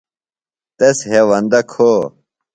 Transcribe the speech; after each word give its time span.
تس 0.77 0.97
ہیوندہ 1.09 1.59
کھو۔ 1.71 1.91